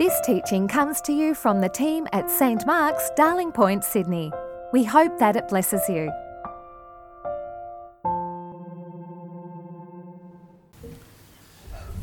This 0.00 0.18
teaching 0.22 0.66
comes 0.66 1.02
to 1.02 1.12
you 1.12 1.34
from 1.34 1.60
the 1.60 1.68
team 1.68 2.08
at 2.14 2.30
St 2.30 2.64
Mark's, 2.66 3.10
Darling 3.16 3.52
Point, 3.52 3.84
Sydney. 3.84 4.32
We 4.72 4.82
hope 4.82 5.18
that 5.18 5.36
it 5.36 5.46
blesses 5.48 5.82
you. 5.90 6.10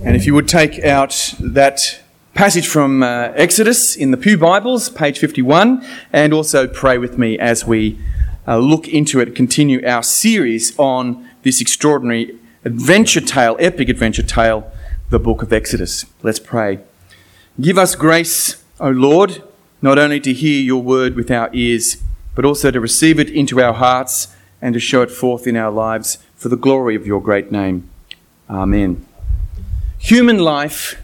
And 0.05 0.15
if 0.15 0.27
you 0.27 0.35
would 0.35 0.47
take 0.47 0.77
out 0.85 1.33
that 1.39 1.99
passage 2.35 2.67
from 2.67 3.01
uh, 3.01 3.31
Exodus 3.33 3.95
in 3.95 4.11
the 4.11 4.17
Pew 4.17 4.37
Bibles, 4.37 4.89
page 4.89 5.17
51, 5.17 5.83
and 6.13 6.33
also 6.33 6.67
pray 6.67 6.99
with 6.99 7.17
me 7.17 7.39
as 7.39 7.65
we 7.65 7.97
uh, 8.47 8.59
look 8.59 8.87
into 8.87 9.19
it, 9.19 9.33
continue 9.33 9.83
our 9.83 10.03
series 10.03 10.77
on 10.77 11.27
this 11.41 11.59
extraordinary 11.61 12.37
adventure 12.63 13.21
tale, 13.21 13.57
epic 13.59 13.89
adventure 13.89 14.21
tale, 14.21 14.71
the 15.09 15.17
book 15.17 15.41
of 15.41 15.51
Exodus. 15.51 16.05
Let's 16.21 16.37
pray. 16.37 16.77
Give 17.59 17.79
us 17.79 17.95
grace, 17.95 18.63
O 18.79 18.91
Lord, 18.91 19.41
not 19.81 19.97
only 19.97 20.19
to 20.19 20.31
hear 20.31 20.61
your 20.61 20.83
word 20.83 21.15
with 21.15 21.31
our 21.31 21.49
ears, 21.53 21.97
but 22.35 22.45
also 22.45 22.69
to 22.69 22.79
receive 22.79 23.19
it 23.19 23.31
into 23.31 23.59
our 23.59 23.73
hearts 23.73 24.27
and 24.61 24.75
to 24.75 24.79
show 24.79 25.01
it 25.01 25.09
forth 25.09 25.47
in 25.47 25.55
our 25.55 25.71
lives 25.71 26.19
for 26.35 26.49
the 26.49 26.55
glory 26.55 26.95
of 26.95 27.07
your 27.07 27.19
great 27.19 27.51
name. 27.51 27.89
Amen. 28.47 29.03
Human 29.97 30.37
life 30.37 31.01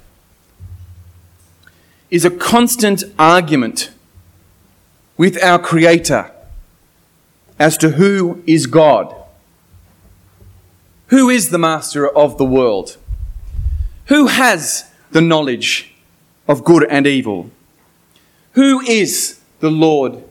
is 2.12 2.24
a 2.24 2.30
constant 2.30 3.04
argument 3.18 3.90
with 5.18 5.42
our 5.42 5.58
Creator 5.58 6.30
as 7.58 7.78
to 7.80 7.92
who 7.92 8.44
is 8.46 8.68
God. 8.68 9.16
Who 11.08 11.32
is 11.32 11.50
the 11.50 11.58
master 11.58 12.08
of 12.08 12.38
the 12.38 12.46
world? 12.46 12.98
Who 14.06 14.28
has 14.28 14.86
the 15.10 15.22
knowledge 15.22 15.93
of 16.48 16.64
good 16.64 16.86
and 16.90 17.08
evil? 17.08 17.50
Who 18.54 18.82
is 18.82 19.40
the 19.60 19.72
Lord 19.72 20.24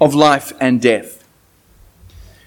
of 0.00 0.14
life 0.14 0.52
and 0.60 0.80
death? 0.80 1.24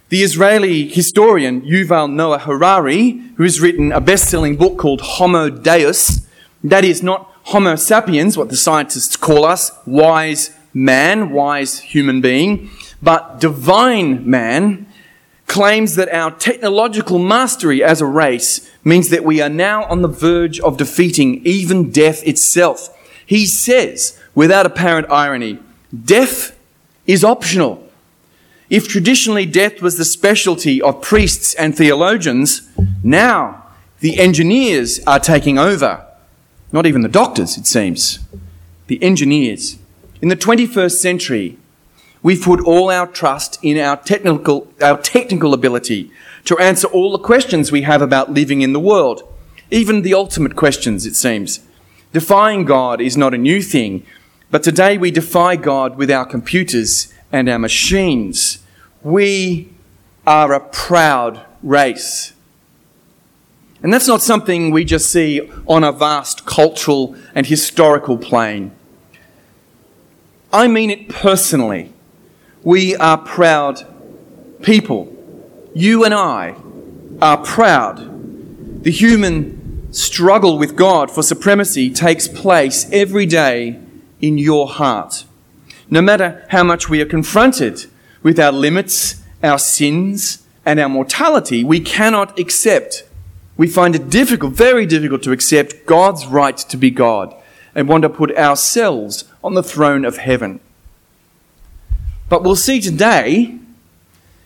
The 0.10 0.24
Israeli 0.24 0.88
historian 0.88 1.62
Yuval 1.64 2.12
Noah 2.12 2.40
Harari, 2.40 3.22
who 3.36 3.44
has 3.44 3.60
written 3.60 3.92
a 3.92 4.00
best 4.00 4.30
selling 4.30 4.56
book 4.56 4.78
called 4.78 5.02
Homo 5.02 5.50
Deus, 5.50 6.26
that 6.64 6.86
is 6.86 7.04
not 7.04 7.30
Homo 7.44 7.76
sapiens, 7.76 8.38
what 8.38 8.50
the 8.50 8.56
scientists 8.58 9.18
call 9.18 9.44
us, 9.46 9.72
wise 9.86 10.52
man, 10.74 11.32
wise 11.32 11.80
human 11.80 12.22
being, 12.22 12.70
but 13.02 13.40
divine 13.40 14.30
man, 14.30 14.86
claims 15.48 15.96
that 15.96 16.14
our 16.14 16.32
technological 16.32 17.20
mastery 17.20 17.84
as 17.84 18.02
a 18.02 18.06
race 18.06 18.70
means 18.84 19.10
that 19.10 19.24
we 19.24 19.42
are 19.42 19.50
now 19.50 19.86
on 19.86 20.02
the 20.02 20.08
verge 20.08 20.60
of 20.60 20.78
defeating 20.78 21.42
even 21.46 21.90
death 21.90 22.26
itself. 22.28 22.90
He 23.28 23.46
says, 23.46 24.20
without 24.34 24.66
apparent 24.66 25.12
irony, 25.12 25.60
death 25.94 26.58
is 27.06 27.24
optional. 27.24 27.84
If 28.70 28.88
traditionally 28.88 29.46
death 29.46 29.82
was 29.82 29.98
the 29.98 30.06
specialty 30.06 30.82
of 30.82 31.02
priests 31.02 31.54
and 31.54 31.76
theologians, 31.76 32.70
now 33.04 33.66
the 34.00 34.18
engineers 34.18 35.00
are 35.06 35.20
taking 35.20 35.58
over. 35.60 36.06
Not 36.72 36.86
even 36.86 37.02
the 37.02 37.10
doctors, 37.10 37.58
it 37.58 37.68
seems. 37.68 38.20
The 38.88 39.02
engineers. 39.04 39.78
In 40.22 40.30
the 40.30 40.36
21st 40.36 40.98
century, 40.98 41.58
we've 42.24 42.42
put 42.42 42.62
all 42.62 42.90
our 42.90 43.08
trust 43.08 43.60
in 43.62 43.78
our 43.78 43.98
technical, 43.98 44.72
our 44.82 45.02
technical 45.02 45.54
ability 45.54 46.12
to 46.46 46.58
answer 46.60 46.88
all 46.88 47.12
the 47.12 47.20
questions 47.20 47.74
we 47.74 47.82
have 47.82 48.02
about 48.02 48.32
living 48.32 48.62
in 48.62 48.72
the 48.72 48.80
world, 48.80 49.22
even 49.70 50.02
the 50.02 50.14
ultimate 50.14 50.56
questions, 50.56 51.06
it 51.06 51.16
seems. 51.16 51.60
Defying 52.14 52.66
God 52.66 53.02
is 53.02 53.18
not 53.18 53.34
a 53.34 53.38
new 53.38 53.62
thing, 53.62 54.06
but 54.50 54.64
today 54.64 54.98
we 54.98 55.12
defy 55.12 55.56
God 55.56 55.98
with 55.98 56.10
our 56.10 56.26
computers 56.26 57.14
and 57.32 57.50
our 57.50 57.60
machines. 57.60 58.60
We 59.04 59.70
are 60.26 60.54
a 60.54 60.60
proud 60.60 61.42
race. 61.62 62.34
And 63.84 63.94
that's 63.94 64.08
not 64.08 64.22
something 64.22 64.72
we 64.72 64.86
just 64.86 65.12
see 65.12 65.52
on 65.68 65.84
a 65.84 65.92
vast 65.92 66.46
cultural 66.46 67.16
and 67.36 67.46
historical 67.46 68.18
plane. 68.18 68.72
I 70.52 70.68
mean 70.68 70.90
it 70.90 71.10
personally. 71.10 71.94
We 72.64 72.96
are 72.96 73.18
proud 73.18 73.86
people. 74.62 75.14
You 75.76 76.06
and 76.06 76.14
I 76.14 76.56
are 77.22 77.38
proud. 77.38 78.84
The 78.84 78.92
human 78.92 79.57
struggle 79.98 80.60
with 80.60 80.76
God 80.76 81.10
for 81.10 81.24
supremacy 81.24 81.90
takes 81.90 82.28
place 82.28 82.88
every 82.92 83.26
day 83.26 83.80
in 84.22 84.38
your 84.38 84.68
heart. 84.68 85.26
No 85.90 86.02
matter 86.02 86.46
how 86.50 86.64
much 86.64 86.88
we 86.88 87.02
are 87.02 87.06
confronted 87.06 87.86
with 88.22 88.40
our 88.40 88.52
limits, 88.52 89.24
our 89.42 89.58
sins, 89.58 90.44
and 90.66 90.80
our 90.80 90.90
mortality, 90.90 91.64
we 91.64 91.80
cannot 91.80 92.38
accept. 92.38 93.08
We 93.56 93.68
find 93.68 93.96
it 93.96 94.10
difficult, 94.10 94.54
very 94.54 94.86
difficult 94.86 95.24
to 95.24 95.32
accept 95.32 95.86
God's 95.88 96.28
right 96.28 96.58
to 96.58 96.78
be 96.78 96.92
God 96.92 97.34
and 97.74 97.88
want 97.88 98.04
to 98.04 98.10
put 98.10 98.38
ourselves 98.38 99.24
on 99.44 99.56
the 99.56 99.64
throne 99.64 100.06
of 100.06 100.18
heaven. 100.18 100.60
But 102.30 102.44
we'll 102.44 102.56
see 102.56 102.82
today, 102.82 103.58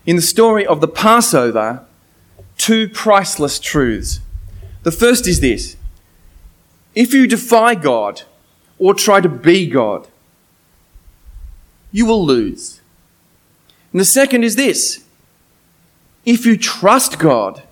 in 0.06 0.16
the 0.16 0.22
story 0.22 0.66
of 0.66 0.80
the 0.80 0.88
Passover, 0.88 1.86
two 2.58 2.88
priceless 2.88 3.60
truths. 3.60 4.22
The 4.84 4.92
first 4.92 5.28
is 5.28 5.40
this 5.40 5.78
if 6.94 7.14
you 7.14 7.28
defy 7.28 7.76
God 7.76 8.24
or 8.80 8.94
try 8.94 9.22
to 9.22 9.30
be 9.30 9.68
God, 9.68 10.08
you 11.92 12.06
will 12.06 12.26
lose. 12.26 12.82
And 13.92 14.00
the 14.00 14.06
second 14.06 14.44
is 14.44 14.56
this 14.56 15.04
if 16.26 16.46
you 16.46 16.58
trust 16.58 17.20
God, 17.20 17.64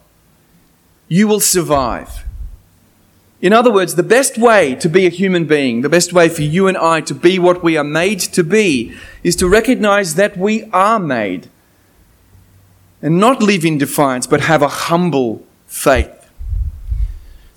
you 1.07 1.27
will 1.27 1.39
survive. 1.39 2.25
In 3.41 3.53
other 3.53 3.71
words, 3.71 3.95
the 3.95 4.03
best 4.03 4.37
way 4.37 4.75
to 4.75 4.89
be 4.89 5.05
a 5.05 5.09
human 5.09 5.45
being, 5.45 5.81
the 5.81 5.89
best 5.89 6.11
way 6.11 6.27
for 6.27 6.41
you 6.41 6.67
and 6.67 6.77
I 6.77 6.99
to 7.01 7.15
be 7.15 7.39
what 7.39 7.63
we 7.63 7.77
are 7.77 7.85
made 7.85 8.19
to 8.19 8.43
be, 8.43 8.93
is 9.23 9.37
to 9.37 9.47
recognize 9.47 10.15
that 10.15 10.37
we 10.37 10.65
are 10.71 10.99
made 10.99 11.47
and 13.01 13.17
not 13.17 13.41
live 13.41 13.63
in 13.63 13.77
defiance, 13.77 14.27
but 14.27 14.41
have 14.41 14.61
a 14.61 14.67
humble 14.67 15.45
faith. 15.67 16.18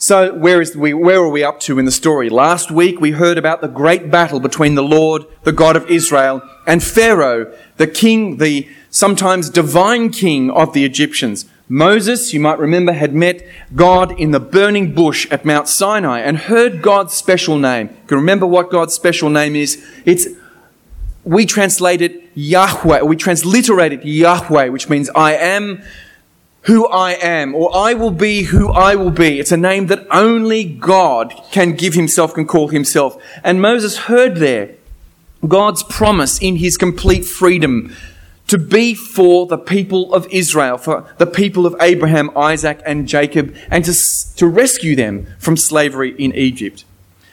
So, 0.02 0.34
where, 0.34 0.60
is 0.60 0.76
we, 0.76 0.92
where 0.94 1.20
are 1.20 1.28
we 1.28 1.44
up 1.44 1.60
to 1.60 1.78
in 1.78 1.84
the 1.84 1.92
story? 1.92 2.28
Last 2.28 2.72
week 2.72 3.00
we 3.00 3.12
heard 3.12 3.38
about 3.38 3.60
the 3.60 3.68
great 3.68 4.10
battle 4.10 4.40
between 4.40 4.74
the 4.74 4.82
Lord, 4.82 5.24
the 5.44 5.52
God 5.52 5.76
of 5.76 5.88
Israel, 5.88 6.42
and 6.66 6.82
Pharaoh, 6.82 7.56
the 7.76 7.86
king, 7.86 8.38
the 8.38 8.68
sometimes 8.90 9.48
divine 9.48 10.10
king 10.10 10.50
of 10.50 10.72
the 10.72 10.84
Egyptians. 10.84 11.46
Moses, 11.68 12.34
you 12.34 12.40
might 12.40 12.58
remember, 12.58 12.92
had 12.92 13.14
met 13.14 13.46
God 13.76 14.18
in 14.18 14.32
the 14.32 14.40
burning 14.40 14.92
bush 14.92 15.28
at 15.30 15.44
Mount 15.44 15.68
Sinai 15.68 16.18
and 16.18 16.36
heard 16.36 16.82
God's 16.82 17.14
special 17.14 17.56
name. 17.56 17.86
You 17.86 18.08
can 18.08 18.18
remember 18.18 18.44
what 18.44 18.72
God's 18.72 18.94
special 18.94 19.30
name 19.30 19.54
is? 19.54 19.88
It's, 20.04 20.26
we 21.22 21.46
translate 21.46 22.02
it 22.02 22.28
Yahweh, 22.34 23.02
we 23.02 23.14
transliterate 23.14 23.92
it 23.92 24.04
Yahweh, 24.04 24.66
which 24.70 24.88
means 24.88 25.10
I 25.10 25.34
am 25.34 25.80
who 26.62 26.86
I 26.86 27.12
am, 27.12 27.54
or 27.54 27.74
I 27.74 27.94
will 27.94 28.12
be 28.12 28.44
who 28.44 28.70
I 28.70 28.94
will 28.94 29.10
be. 29.10 29.40
It's 29.40 29.52
a 29.52 29.56
name 29.56 29.88
that 29.88 30.06
only 30.10 30.64
God 30.64 31.34
can 31.50 31.72
give 31.72 31.94
himself, 31.94 32.34
can 32.34 32.46
call 32.46 32.68
himself. 32.68 33.20
And 33.42 33.60
Moses 33.60 33.96
heard 33.98 34.36
there 34.36 34.76
God's 35.46 35.82
promise 35.82 36.40
in 36.40 36.56
his 36.56 36.76
complete 36.76 37.24
freedom 37.24 37.94
to 38.46 38.58
be 38.58 38.94
for 38.94 39.46
the 39.46 39.58
people 39.58 40.14
of 40.14 40.26
Israel, 40.30 40.78
for 40.78 41.08
the 41.18 41.26
people 41.26 41.66
of 41.66 41.74
Abraham, 41.80 42.30
Isaac, 42.36 42.80
and 42.86 43.08
Jacob, 43.08 43.54
and 43.70 43.84
to, 43.84 43.94
to 44.36 44.46
rescue 44.46 44.94
them 44.94 45.26
from 45.38 45.56
slavery 45.56 46.14
in 46.16 46.34
Egypt. 46.34 46.84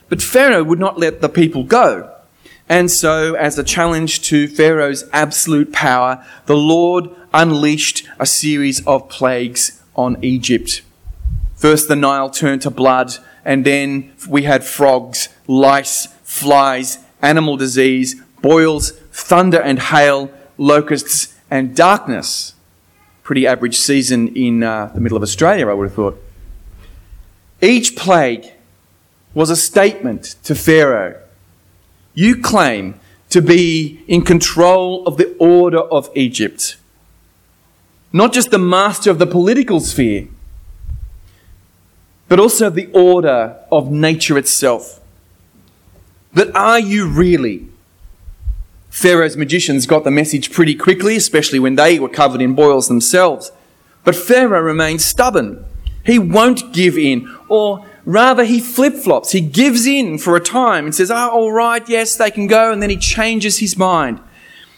But 0.08 0.22
Pharaoh 0.22 0.64
would 0.64 0.80
not 0.80 0.98
let 0.98 1.22
the 1.22 1.30
people 1.30 1.64
go. 1.64 2.16
And 2.70 2.92
so, 2.92 3.34
as 3.34 3.58
a 3.58 3.64
challenge 3.64 4.22
to 4.28 4.48
Pharaoh's 4.48 5.04
absolute 5.12 5.74
power, 5.74 6.24
the 6.46 6.56
Lord 6.56 7.10
unleashed 7.34 8.08
a 8.20 8.28
series 8.28 8.86
of 8.86 9.10
plagues 9.10 9.82
on 9.96 10.24
Egypt. 10.24 10.84
First, 11.56 11.88
the 11.88 11.96
Nile 11.96 12.30
turned 12.30 12.62
to 12.62 12.70
blood, 12.70 13.16
and 13.44 13.66
then 13.66 14.14
we 14.30 14.44
had 14.44 14.64
frogs, 14.64 15.30
lice, 15.48 16.06
flies, 16.24 17.00
animal 17.24 17.58
disease, 17.58 18.22
boils, 18.44 18.92
thunder 19.12 19.60
and 19.60 19.80
hail, 19.80 20.32
locusts, 20.58 21.34
and 21.50 21.76
darkness. 21.76 22.54
Pretty 23.24 23.48
average 23.48 23.78
season 23.78 24.28
in 24.36 24.62
uh, 24.62 24.92
the 24.94 25.02
middle 25.02 25.18
of 25.18 25.24
Australia, 25.24 25.68
I 25.68 25.74
would 25.74 25.88
have 25.88 25.96
thought. 25.96 26.22
Each 27.62 27.96
plague 27.96 28.46
was 29.34 29.50
a 29.50 29.56
statement 29.56 30.36
to 30.44 30.54
Pharaoh 30.54 31.20
You 32.20 32.36
claim 32.36 33.00
to 33.30 33.42
be 33.42 34.04
in 34.06 34.24
control 34.24 35.08
of 35.08 35.16
the 35.16 35.38
order 35.38 35.80
of 35.80 36.10
Egypt, 36.16 36.76
not 38.12 38.34
just 38.34 38.52
the 38.52 38.60
master 38.60 39.10
of 39.10 39.20
the 39.20 39.26
political 39.26 39.80
sphere, 39.80 40.28
but 42.28 42.38
also 42.38 42.70
the 42.70 42.92
order 42.92 43.56
of 43.72 43.90
nature 43.90 44.38
itself. 44.38 45.00
But 46.34 46.54
are 46.54 46.78
you 46.78 47.08
really? 47.08 47.70
Pharaoh's 48.90 49.38
magicians 49.38 49.88
got 49.88 50.04
the 50.04 50.12
message 50.12 50.52
pretty 50.52 50.76
quickly, 50.76 51.16
especially 51.16 51.60
when 51.60 51.76
they 51.76 52.00
were 52.00 52.10
covered 52.10 52.42
in 52.42 52.54
boils 52.54 52.90
themselves. 52.90 53.54
But 54.04 54.18
Pharaoh 54.18 54.60
remains 54.60 55.06
stubborn. 55.06 55.64
He 56.06 56.20
won't 56.20 56.74
give 56.74 56.98
in, 56.98 57.34
or 57.48 57.86
rather, 58.06 58.44
he 58.44 58.60
flip 58.60 58.96
flops. 58.96 59.32
He 59.32 59.42
gives 59.42 59.86
in 59.86 60.18
for 60.18 60.36
a 60.36 60.42
time 60.42 60.86
and 60.86 60.96
says, 60.96 61.12
Oh, 61.12 61.30
all 61.30 61.52
right, 61.52 61.88
yes, 61.88 62.16
they 62.16 62.32
can 62.32 62.48
go, 62.48 62.72
and 62.72 62.82
then 62.82 62.90
he 62.90 62.98
changes 62.98 63.60
his 63.60 63.78
mind. 63.78 64.20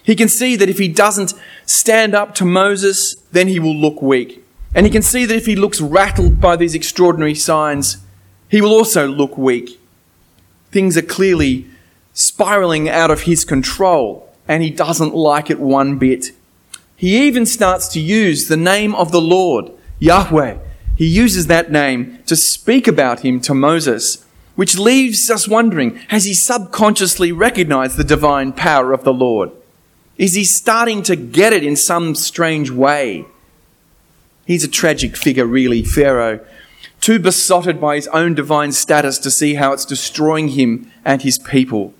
He 0.03 0.15
can 0.15 0.29
see 0.29 0.55
that 0.55 0.69
if 0.69 0.77
he 0.77 0.87
doesn't 0.87 1.33
stand 1.65 2.15
up 2.15 2.33
to 2.35 2.45
Moses, 2.45 3.15
then 3.31 3.47
he 3.47 3.59
will 3.59 3.75
look 3.75 4.01
weak. 4.01 4.43
And 4.73 4.85
he 4.85 4.91
can 4.91 5.01
see 5.01 5.25
that 5.25 5.35
if 5.35 5.45
he 5.45 5.55
looks 5.55 5.81
rattled 5.81 6.39
by 6.39 6.55
these 6.55 6.75
extraordinary 6.75 7.35
signs, 7.35 7.97
he 8.49 8.61
will 8.61 8.73
also 8.73 9.07
look 9.07 9.37
weak. 9.37 9.79
Things 10.71 10.97
are 10.97 11.01
clearly 11.01 11.67
spiraling 12.13 12.89
out 12.89 13.11
of 13.11 13.21
his 13.21 13.45
control, 13.45 14.29
and 14.47 14.63
he 14.63 14.69
doesn't 14.69 15.13
like 15.13 15.49
it 15.49 15.59
one 15.59 15.97
bit. 15.97 16.31
He 16.95 17.27
even 17.27 17.45
starts 17.45 17.87
to 17.89 17.99
use 17.99 18.47
the 18.47 18.57
name 18.57 18.93
of 18.95 19.11
the 19.11 19.21
Lord, 19.21 19.71
Yahweh. 19.99 20.57
He 21.01 21.07
uses 21.07 21.47
that 21.47 21.71
name 21.71 22.19
to 22.27 22.35
speak 22.35 22.87
about 22.87 23.21
him 23.21 23.39
to 23.41 23.55
Moses, 23.55 24.23
which 24.53 24.77
leaves 24.77 25.31
us 25.31 25.47
wondering 25.47 25.95
has 26.09 26.25
he 26.25 26.35
subconsciously 26.35 27.31
recognized 27.31 27.97
the 27.97 28.03
divine 28.03 28.53
power 28.53 28.93
of 28.93 29.03
the 29.03 29.11
Lord? 29.11 29.49
Is 30.19 30.35
he 30.35 30.43
starting 30.43 31.01
to 31.01 31.15
get 31.15 31.53
it 31.53 31.63
in 31.63 31.75
some 31.75 32.13
strange 32.13 32.69
way? 32.69 33.25
He's 34.45 34.63
a 34.63 34.67
tragic 34.67 35.17
figure, 35.17 35.47
really, 35.47 35.81
Pharaoh, 35.81 36.39
too 36.99 37.17
besotted 37.17 37.81
by 37.81 37.95
his 37.95 38.07
own 38.09 38.35
divine 38.35 38.71
status 38.71 39.17
to 39.17 39.31
see 39.31 39.55
how 39.55 39.73
it's 39.73 39.85
destroying 39.85 40.49
him 40.49 40.91
and 41.03 41.23
his 41.23 41.39
people 41.39 41.95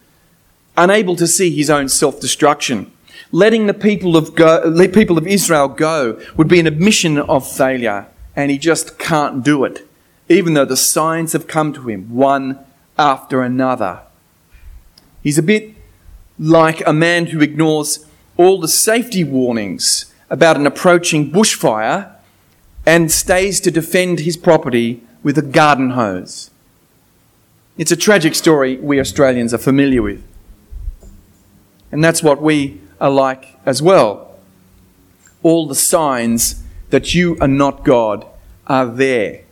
unable 0.78 1.16
to 1.16 1.26
see 1.26 1.50
his 1.50 1.72
own 1.72 1.90
self 1.90 2.20
destruction. 2.20 2.92
Letting 3.32 3.66
the 3.66 3.74
people 3.74 4.16
of, 4.16 4.36
go, 4.36 4.88
people 4.90 5.18
of 5.18 5.26
Israel 5.26 5.70
go 5.70 6.22
would 6.38 6.48
be 6.48 6.60
an 6.60 6.68
admission 6.68 7.18
of 7.18 7.52
failure, 7.52 8.06
and 8.36 8.52
he 8.52 8.58
just 8.58 8.98
can't 8.98 9.44
do 9.44 9.64
it, 9.66 9.88
even 10.30 10.54
though 10.54 10.66
the 10.66 10.78
signs 10.78 11.34
have 11.34 11.48
come 11.48 11.74
to 11.74 11.90
him 11.90 12.14
one 12.16 12.60
after 12.98 13.42
another. 13.42 14.02
He's 15.22 15.38
a 15.38 15.44
bit 15.44 15.74
like 16.40 16.86
a 16.88 16.94
man 16.94 17.28
who 17.28 17.42
ignores 17.42 18.06
all 18.38 18.60
the 18.60 18.68
safety 18.68 19.24
warnings 19.24 20.12
about 20.30 20.58
an 20.58 20.66
approaching 20.66 21.32
bushfire 21.32 22.16
and 22.86 23.12
stays 23.12 23.60
to 23.60 23.70
defend 23.70 24.22
his 24.22 24.38
property 24.38 25.04
with 25.22 25.38
a 25.38 25.44
garden 25.44 25.92
hose. 25.92 26.50
It's 27.78 27.92
a 27.92 27.96
tragic 27.98 28.36
story 28.36 28.78
we 28.78 29.00
Australians 29.00 29.54
are 29.54 29.60
familiar 29.60 30.02
with. 30.02 30.24
And 31.92 32.04
that's 32.04 32.24
what 32.24 32.42
we 32.42 32.80
are 33.00 33.10
like 33.10 33.58
as 33.66 33.82
well. 33.82 34.36
All 35.44 35.68
the 35.68 35.76
signs 35.76 36.61
that 36.92 37.14
you 37.14 37.38
are 37.42 37.48
not 37.48 37.84
God 37.84 38.26
are 38.68 38.86
there. 38.86 39.44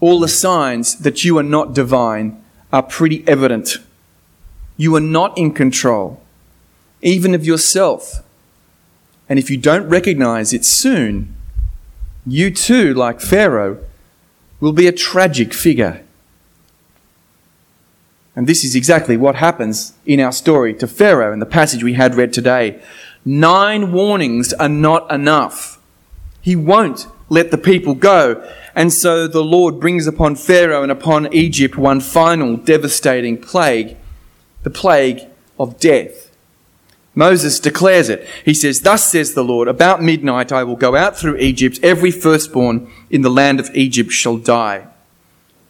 All 0.00 0.20
the 0.20 0.28
signs 0.28 0.98
that 0.98 1.24
you 1.24 1.38
are 1.38 1.42
not 1.42 1.74
divine 1.74 2.42
are 2.72 2.82
pretty 2.82 3.26
evident. 3.26 3.78
You 4.76 4.94
are 4.96 5.00
not 5.00 5.36
in 5.38 5.52
control, 5.52 6.22
even 7.00 7.34
of 7.34 7.46
yourself. 7.46 8.22
And 9.28 9.38
if 9.38 9.50
you 9.50 9.56
don't 9.56 9.88
recognize 9.88 10.52
it 10.52 10.64
soon, 10.64 11.34
you 12.26 12.50
too, 12.50 12.92
like 12.92 13.20
Pharaoh, 13.20 13.78
will 14.60 14.72
be 14.72 14.86
a 14.86 14.92
tragic 14.92 15.54
figure 15.54 16.04
and 18.36 18.46
this 18.46 18.64
is 18.64 18.76
exactly 18.76 19.16
what 19.16 19.36
happens 19.36 19.94
in 20.04 20.20
our 20.20 20.30
story 20.30 20.74
to 20.74 20.86
Pharaoh 20.86 21.32
in 21.32 21.38
the 21.38 21.46
passage 21.46 21.82
we 21.82 21.94
had 21.94 22.14
read 22.14 22.34
today. 22.34 22.82
Nine 23.24 23.92
warnings 23.92 24.52
are 24.52 24.68
not 24.68 25.10
enough. 25.10 25.75
He 26.46 26.54
won't 26.54 27.08
let 27.28 27.50
the 27.50 27.58
people 27.58 27.96
go. 27.96 28.40
And 28.72 28.92
so 28.92 29.26
the 29.26 29.42
Lord 29.42 29.80
brings 29.80 30.06
upon 30.06 30.36
Pharaoh 30.36 30.84
and 30.84 30.92
upon 30.92 31.34
Egypt 31.34 31.76
one 31.76 31.98
final 31.98 32.56
devastating 32.56 33.36
plague 33.36 33.96
the 34.62 34.70
plague 34.70 35.22
of 35.58 35.80
death. 35.80 36.30
Moses 37.16 37.58
declares 37.58 38.08
it. 38.08 38.24
He 38.44 38.54
says, 38.54 38.82
Thus 38.82 39.10
says 39.10 39.34
the 39.34 39.42
Lord, 39.42 39.66
about 39.66 40.04
midnight 40.04 40.52
I 40.52 40.62
will 40.62 40.76
go 40.76 40.94
out 40.94 41.16
through 41.16 41.38
Egypt. 41.38 41.80
Every 41.82 42.12
firstborn 42.12 42.92
in 43.10 43.22
the 43.22 43.28
land 43.28 43.58
of 43.58 43.74
Egypt 43.74 44.12
shall 44.12 44.36
die. 44.36 44.86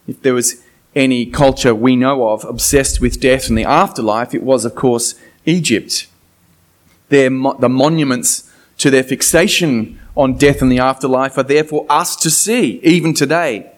If 0.07 0.21
there 0.21 0.35
was 0.35 0.63
any 0.95 1.25
culture 1.25 1.73
we 1.73 1.95
know 1.95 2.29
of 2.29 2.45
obsessed 2.45 3.01
with 3.01 3.19
death 3.19 3.49
and 3.49 3.57
the 3.57 3.65
afterlife, 3.65 4.35
it 4.35 4.43
was, 4.43 4.63
of 4.63 4.75
course, 4.75 5.15
Egypt. 5.43 6.05
Their, 7.09 7.31
the 7.31 7.67
monuments 7.67 8.51
to 8.77 8.91
their 8.91 9.03
fixation 9.03 9.99
on 10.17 10.35
death 10.35 10.61
and 10.61 10.71
the 10.71 10.79
afterlife 10.79 11.37
are 11.37 11.43
there 11.43 11.63
for 11.63 11.85
us 11.89 12.15
to 12.17 12.29
see, 12.29 12.79
even 12.83 13.13
today. 13.13 13.71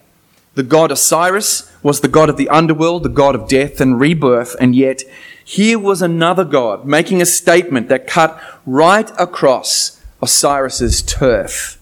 The 0.54 0.62
god 0.62 0.90
Osiris 0.90 1.70
was 1.82 2.00
the 2.00 2.08
god 2.08 2.28
of 2.28 2.36
the 2.36 2.48
underworld, 2.48 3.04
the 3.04 3.08
god 3.08 3.34
of 3.34 3.48
death 3.48 3.80
and 3.80 4.00
rebirth, 4.00 4.56
and 4.60 4.74
yet 4.74 5.02
here 5.44 5.78
was 5.78 6.02
another 6.02 6.44
god 6.44 6.84
making 6.84 7.22
a 7.22 7.26
statement 7.26 7.88
that 7.88 8.06
cut 8.06 8.40
right 8.66 9.10
across 9.18 10.00
Osiris's 10.22 11.02
turf. 11.02 11.80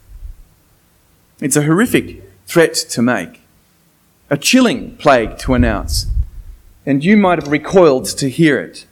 It's 1.40 1.56
a 1.56 1.62
horrific 1.62 2.22
threat 2.46 2.74
to 2.74 3.02
make 3.02 3.40
a 4.30 4.36
chilling 4.36 4.96
plague 4.96 5.38
to 5.38 5.54
announce, 5.54 6.06
and 6.84 7.04
you 7.04 7.16
might 7.16 7.38
have 7.38 7.50
recoiled 7.50 8.04
to 8.06 8.28
hear 8.28 8.58
it. 8.60 8.86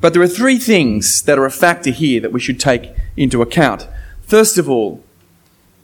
But 0.00 0.12
there 0.12 0.22
are 0.22 0.28
three 0.28 0.58
things 0.58 1.22
that 1.22 1.38
are 1.38 1.46
a 1.46 1.50
factor 1.50 1.90
here 1.90 2.20
that 2.20 2.32
we 2.32 2.40
should 2.40 2.58
take 2.58 2.90
into 3.16 3.40
account. 3.40 3.86
First 4.22 4.58
of 4.58 4.68
all, 4.68 5.02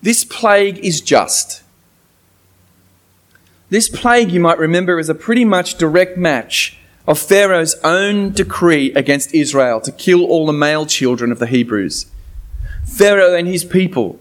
this 0.02 0.24
plague 0.24 0.78
is 0.78 1.00
just. 1.00 1.62
This 3.70 3.88
plague, 3.88 4.30
you 4.30 4.40
might 4.40 4.58
remember, 4.58 4.98
is 4.98 5.08
a 5.08 5.14
pretty 5.14 5.44
much 5.44 5.76
direct 5.76 6.16
match 6.16 6.78
of 7.06 7.18
Pharaoh's 7.18 7.74
own 7.84 8.32
decree 8.32 8.92
against 8.92 9.34
Israel 9.34 9.80
to 9.80 9.92
kill 9.92 10.24
all 10.24 10.46
the 10.46 10.52
male 10.52 10.86
children 10.86 11.32
of 11.32 11.38
the 11.38 11.46
Hebrews. 11.46 12.06
Pharaoh 12.86 13.34
and 13.34 13.46
his 13.46 13.64
people 13.64 14.20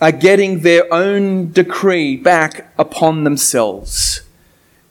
are 0.00 0.12
getting 0.12 0.60
their 0.60 0.92
own 0.92 1.52
decree 1.52 2.16
back 2.16 2.72
upon 2.76 3.24
themselves. 3.24 4.22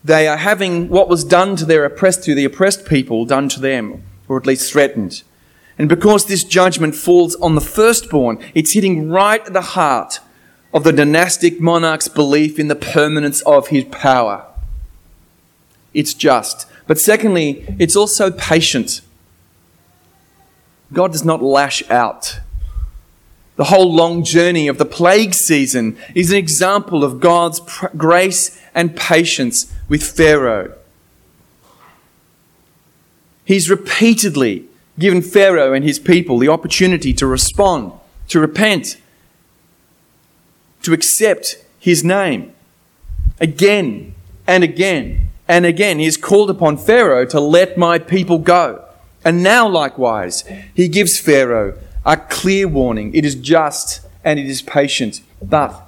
They 0.03 0.27
are 0.27 0.37
having 0.37 0.89
what 0.89 1.09
was 1.09 1.23
done 1.23 1.55
to 1.57 1.65
their 1.65 1.85
oppressed, 1.85 2.23
to 2.23 2.35
the 2.35 2.45
oppressed 2.45 2.85
people, 2.85 3.25
done 3.25 3.49
to 3.49 3.59
them, 3.59 4.03
or 4.27 4.37
at 4.37 4.45
least 4.45 4.71
threatened. 4.71 5.23
And 5.77 5.89
because 5.89 6.25
this 6.25 6.43
judgment 6.43 6.95
falls 6.95 7.35
on 7.35 7.55
the 7.55 7.61
firstborn, 7.61 8.39
it's 8.53 8.73
hitting 8.73 9.09
right 9.09 9.45
at 9.45 9.53
the 9.53 9.61
heart 9.61 10.19
of 10.73 10.83
the 10.83 10.93
dynastic 10.93 11.59
monarch's 11.59 12.07
belief 12.07 12.59
in 12.59 12.67
the 12.67 12.75
permanence 12.75 13.41
of 13.41 13.67
his 13.67 13.85
power. 13.85 14.45
It's 15.93 16.13
just. 16.13 16.67
But 16.87 16.99
secondly, 16.99 17.65
it's 17.79 17.95
also 17.95 18.31
patient. 18.31 19.01
God 20.91 21.11
does 21.11 21.25
not 21.25 21.41
lash 21.41 21.87
out 21.89 22.39
the 23.55 23.65
whole 23.65 23.93
long 23.93 24.23
journey 24.23 24.67
of 24.67 24.77
the 24.77 24.85
plague 24.85 25.33
season 25.33 25.95
is 26.15 26.31
an 26.31 26.37
example 26.37 27.03
of 27.03 27.19
God's 27.19 27.59
pr- 27.59 27.87
grace 27.95 28.59
and 28.73 28.95
patience 28.95 29.71
with 29.87 30.03
Pharaoh. 30.03 30.73
He's 33.45 33.69
repeatedly 33.69 34.67
given 34.97 35.21
Pharaoh 35.21 35.73
and 35.73 35.83
his 35.83 35.99
people 35.99 36.37
the 36.37 36.49
opportunity 36.49 37.13
to 37.13 37.27
respond, 37.27 37.93
to 38.29 38.39
repent, 38.39 38.97
to 40.83 40.93
accept 40.93 41.63
his 41.79 42.03
name. 42.03 42.53
Again 43.39 44.15
and 44.45 44.63
again 44.63 45.29
and 45.47 45.65
again, 45.65 45.99
he 45.99 46.05
has 46.05 46.17
called 46.17 46.49
upon 46.49 46.77
Pharaoh 46.77 47.25
to 47.25 47.39
let 47.39 47.77
my 47.77 47.99
people 47.99 48.39
go. 48.39 48.85
And 49.25 49.43
now, 49.43 49.67
likewise, 49.67 50.43
he 50.73 50.87
gives 50.87 51.19
Pharaoh 51.19 51.77
a 52.05 52.17
clear 52.17 52.67
warning. 52.67 53.13
It 53.13 53.25
is 53.25 53.35
just 53.35 54.01
and 54.23 54.39
it 54.39 54.45
is 54.45 54.61
patient. 54.61 55.21
But 55.41 55.81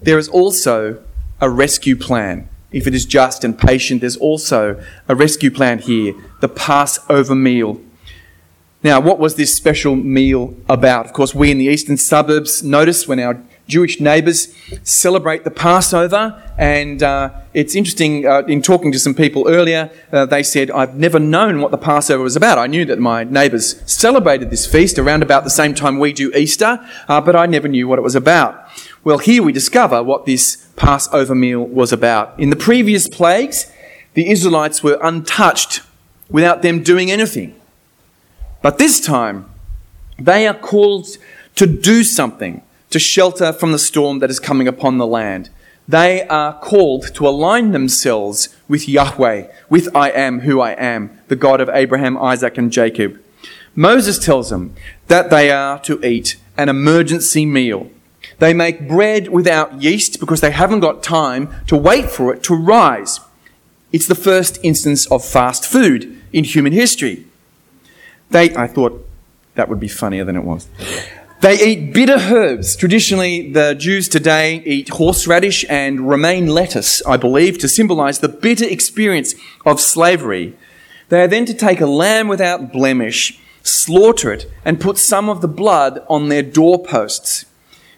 there 0.00 0.18
is 0.18 0.28
also 0.28 1.02
a 1.40 1.50
rescue 1.50 1.96
plan. 1.96 2.48
If 2.72 2.86
it 2.86 2.94
is 2.94 3.04
just 3.04 3.44
and 3.44 3.58
patient, 3.58 4.00
there's 4.00 4.16
also 4.16 4.82
a 5.08 5.14
rescue 5.14 5.50
plan 5.50 5.80
here 5.80 6.14
the 6.40 6.48
Passover 6.48 7.34
meal. 7.34 7.80
Now, 8.82 8.98
what 8.98 9.18
was 9.18 9.34
this 9.34 9.54
special 9.54 9.94
meal 9.94 10.54
about? 10.68 11.04
Of 11.04 11.12
course, 11.12 11.34
we 11.34 11.50
in 11.50 11.58
the 11.58 11.66
eastern 11.66 11.98
suburbs 11.98 12.62
notice 12.62 13.06
when 13.06 13.20
our 13.20 13.42
Jewish 13.68 14.00
neighbours 14.00 14.54
celebrate 14.82 15.44
the 15.44 15.50
Passover. 15.50 16.42
And 16.58 17.02
uh, 17.02 17.30
it's 17.54 17.74
interesting, 17.74 18.26
uh, 18.26 18.42
in 18.48 18.62
talking 18.62 18.90
to 18.92 18.98
some 18.98 19.14
people 19.14 19.48
earlier, 19.48 19.90
uh, 20.12 20.26
they 20.26 20.42
said, 20.42 20.70
I've 20.70 20.96
never 20.96 21.18
known 21.18 21.60
what 21.60 21.70
the 21.70 21.78
Passover 21.78 22.22
was 22.22 22.36
about. 22.36 22.58
I 22.58 22.66
knew 22.66 22.84
that 22.86 22.98
my 22.98 23.22
neighbours 23.22 23.80
celebrated 23.90 24.50
this 24.50 24.66
feast 24.66 24.98
around 24.98 25.22
about 25.22 25.44
the 25.44 25.50
same 25.50 25.74
time 25.74 25.98
we 25.98 26.12
do 26.12 26.34
Easter, 26.34 26.80
uh, 27.06 27.20
but 27.20 27.36
I 27.36 27.46
never 27.46 27.68
knew 27.68 27.86
what 27.86 27.98
it 27.98 28.02
was 28.02 28.14
about. 28.14 28.66
Well, 29.04 29.18
here 29.18 29.42
we 29.42 29.52
discover 29.52 30.02
what 30.02 30.26
this 30.26 30.68
Passover 30.76 31.34
meal 31.34 31.64
was 31.64 31.92
about. 31.92 32.38
In 32.40 32.50
the 32.50 32.56
previous 32.56 33.08
plagues, 33.08 33.70
the 34.14 34.30
Israelites 34.30 34.82
were 34.82 34.98
untouched 35.02 35.82
without 36.30 36.62
them 36.62 36.82
doing 36.82 37.10
anything. 37.10 37.54
But 38.62 38.78
this 38.78 39.00
time, 39.00 39.50
they 40.18 40.46
are 40.46 40.54
called 40.54 41.08
to 41.56 41.66
do 41.66 42.04
something 42.04 42.62
to 42.90 42.98
shelter 42.98 43.52
from 43.52 43.72
the 43.72 43.78
storm 43.78 44.18
that 44.18 44.30
is 44.30 44.40
coming 44.40 44.68
upon 44.68 44.98
the 44.98 45.06
land. 45.06 45.50
They 45.88 46.26
are 46.28 46.58
called 46.58 47.14
to 47.14 47.26
align 47.26 47.72
themselves 47.72 48.54
with 48.68 48.88
Yahweh, 48.88 49.48
with 49.68 49.94
I 49.94 50.10
am 50.10 50.40
who 50.40 50.60
I 50.60 50.72
am, 50.72 51.18
the 51.28 51.36
God 51.36 51.60
of 51.60 51.68
Abraham, 51.68 52.16
Isaac, 52.18 52.58
and 52.58 52.70
Jacob. 52.70 53.20
Moses 53.74 54.18
tells 54.18 54.50
them 54.50 54.74
that 55.08 55.30
they 55.30 55.50
are 55.50 55.78
to 55.80 56.04
eat 56.04 56.36
an 56.56 56.68
emergency 56.68 57.46
meal. 57.46 57.90
They 58.38 58.54
make 58.54 58.88
bread 58.88 59.28
without 59.28 59.82
yeast 59.82 60.20
because 60.20 60.40
they 60.40 60.50
haven't 60.50 60.80
got 60.80 61.02
time 61.02 61.54
to 61.66 61.76
wait 61.76 62.10
for 62.10 62.32
it 62.34 62.42
to 62.44 62.54
rise. 62.54 63.20
It's 63.92 64.06
the 64.06 64.14
first 64.14 64.58
instance 64.62 65.06
of 65.06 65.24
fast 65.24 65.64
food 65.64 66.19
in 66.32 66.44
human 66.44 66.72
history. 66.72 67.26
They, 68.30 68.54
I 68.54 68.66
thought 68.66 69.06
that 69.54 69.68
would 69.68 69.80
be 69.80 69.88
funnier 69.88 70.24
than 70.24 70.36
it 70.36 70.44
was. 70.44 70.68
They 71.40 71.58
eat 71.64 71.94
bitter 71.94 72.18
herbs. 72.18 72.76
Traditionally, 72.76 73.50
the 73.50 73.74
Jews 73.74 74.08
today 74.08 74.62
eat 74.66 74.90
horseradish 74.90 75.64
and 75.70 76.08
romaine 76.08 76.48
lettuce, 76.48 77.04
I 77.06 77.16
believe, 77.16 77.56
to 77.58 77.68
symbolize 77.68 78.18
the 78.18 78.28
bitter 78.28 78.66
experience 78.66 79.34
of 79.64 79.80
slavery. 79.80 80.54
They 81.08 81.22
are 81.22 81.26
then 81.26 81.46
to 81.46 81.54
take 81.54 81.80
a 81.80 81.86
lamb 81.86 82.28
without 82.28 82.72
blemish, 82.72 83.40
slaughter 83.62 84.32
it, 84.32 84.50
and 84.66 84.80
put 84.80 84.98
some 84.98 85.30
of 85.30 85.40
the 85.40 85.48
blood 85.48 86.04
on 86.10 86.28
their 86.28 86.42
doorposts. 86.42 87.46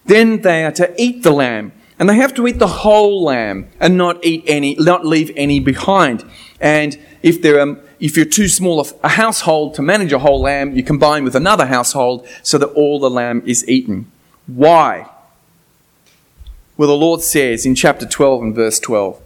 Then 0.06 0.42
they 0.42 0.64
are 0.64 0.72
to 0.72 0.94
eat 0.96 1.24
the 1.24 1.32
lamb, 1.32 1.72
and 1.98 2.08
they 2.08 2.16
have 2.16 2.34
to 2.34 2.46
eat 2.46 2.60
the 2.60 2.66
whole 2.68 3.24
lamb 3.24 3.68
and 3.80 3.98
not 3.98 4.24
eat 4.24 4.44
any, 4.46 4.76
not 4.76 5.04
leave 5.04 5.32
any 5.36 5.58
behind. 5.58 6.24
And 6.60 6.96
if 7.22 7.42
there 7.42 7.60
are 7.60 7.76
if 8.02 8.16
you're 8.16 8.26
too 8.26 8.48
small 8.48 8.84
a 9.04 9.08
household 9.10 9.74
to 9.74 9.80
manage 9.80 10.12
a 10.12 10.18
whole 10.18 10.40
lamb, 10.40 10.76
you 10.76 10.82
combine 10.82 11.22
with 11.22 11.36
another 11.36 11.66
household 11.66 12.26
so 12.42 12.58
that 12.58 12.66
all 12.70 12.98
the 12.98 13.08
lamb 13.08 13.44
is 13.46 13.66
eaten. 13.68 14.10
Why? 14.48 15.08
Well, 16.76 16.88
the 16.88 16.96
Lord 16.96 17.20
says 17.20 17.64
in 17.64 17.76
chapter 17.76 18.04
12 18.04 18.42
and 18.42 18.54
verse 18.56 18.80
12 18.80 19.22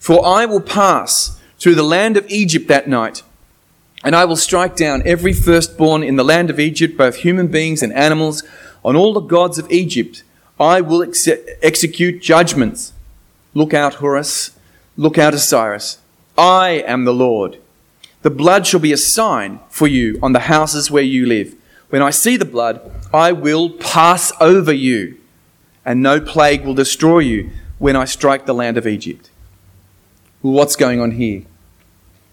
For 0.00 0.24
I 0.24 0.46
will 0.46 0.62
pass 0.62 1.38
through 1.58 1.74
the 1.74 1.82
land 1.82 2.16
of 2.16 2.26
Egypt 2.30 2.68
that 2.68 2.88
night, 2.88 3.22
and 4.02 4.16
I 4.16 4.24
will 4.24 4.36
strike 4.36 4.76
down 4.76 5.02
every 5.04 5.34
firstborn 5.34 6.02
in 6.02 6.16
the 6.16 6.24
land 6.24 6.48
of 6.48 6.58
Egypt, 6.58 6.96
both 6.96 7.16
human 7.16 7.48
beings 7.48 7.82
and 7.82 7.92
animals, 7.92 8.42
on 8.82 8.96
all 8.96 9.12
the 9.12 9.20
gods 9.20 9.58
of 9.58 9.70
Egypt. 9.70 10.22
I 10.58 10.80
will 10.80 11.02
ex- 11.02 11.28
execute 11.60 12.22
judgments. 12.22 12.94
Look 13.52 13.74
out, 13.74 13.96
Horus. 13.96 14.52
Look 14.96 15.18
out, 15.18 15.34
Osiris. 15.34 15.98
I 16.38 16.82
am 16.86 17.04
the 17.04 17.12
Lord. 17.12 17.58
The 18.26 18.30
blood 18.30 18.66
shall 18.66 18.80
be 18.80 18.92
a 18.92 18.96
sign 18.96 19.60
for 19.68 19.86
you 19.86 20.18
on 20.20 20.32
the 20.32 20.40
houses 20.50 20.90
where 20.90 21.04
you 21.04 21.26
live. 21.26 21.54
When 21.90 22.02
I 22.02 22.10
see 22.10 22.36
the 22.36 22.44
blood, 22.44 22.80
I 23.14 23.30
will 23.30 23.70
pass 23.70 24.32
over 24.40 24.72
you, 24.72 25.20
and 25.84 26.02
no 26.02 26.20
plague 26.20 26.64
will 26.64 26.74
destroy 26.74 27.20
you 27.20 27.50
when 27.78 27.94
I 27.94 28.04
strike 28.04 28.44
the 28.44 28.52
land 28.52 28.78
of 28.78 28.84
Egypt. 28.84 29.30
What's 30.42 30.74
going 30.74 31.00
on 31.00 31.12
here? 31.12 31.44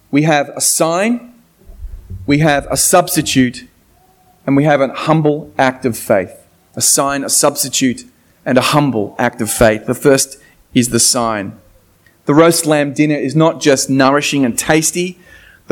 We 0.10 0.24
have 0.24 0.50
a 0.56 0.62
sign, 0.62 1.36
we 2.26 2.40
have 2.40 2.66
a 2.72 2.76
substitute, 2.76 3.68
and 4.48 4.58
we 4.58 4.64
have 4.64 4.82
a 4.82 4.92
humble 4.92 5.54
act 5.60 5.86
of 5.86 5.96
faith. 5.96 6.44
A 6.76 6.82
sign, 6.82 7.24
a 7.24 7.30
substitute, 7.30 8.04
and 8.44 8.58
a 8.58 8.70
humble 8.74 9.16
act 9.20 9.42
of 9.42 9.52
faith. 9.52 9.86
The 9.86 9.94
first 9.94 10.40
is 10.74 10.90
the 10.90 11.00
sign. 11.00 11.60
The 12.26 12.34
roast 12.34 12.66
lamb 12.66 12.96
dinner 12.96 13.16
is 13.16 13.36
not 13.36 13.62
just 13.62 13.92
nourishing 13.92 14.44
and 14.44 14.58
tasty, 14.58 15.20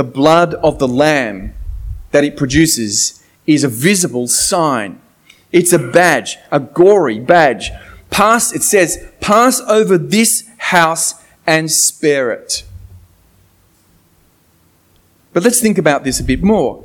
the 0.01 0.07
blood 0.07 0.55
of 0.55 0.79
the 0.79 0.87
Lamb 0.87 1.53
that 2.09 2.23
it 2.23 2.35
produces 2.35 3.23
is 3.45 3.63
a 3.63 3.67
visible 3.67 4.27
sign. 4.27 4.99
It's 5.51 5.73
a 5.73 5.77
badge, 5.77 6.37
a 6.51 6.59
gory 6.59 7.19
badge. 7.19 7.69
Pass, 8.09 8.51
it 8.51 8.63
says, 8.63 9.07
pass 9.19 9.61
over 9.61 9.99
this 9.99 10.49
house 10.57 11.23
and 11.45 11.69
spare 11.69 12.31
it. 12.31 12.63
But 15.33 15.43
let's 15.43 15.61
think 15.61 15.77
about 15.77 16.03
this 16.03 16.19
a 16.19 16.23
bit 16.23 16.41
more. 16.41 16.83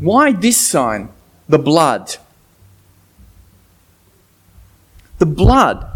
Why 0.00 0.32
this 0.32 0.56
sign? 0.56 1.10
The 1.48 1.60
blood. 1.60 2.16
The 5.20 5.26
blood 5.26 5.86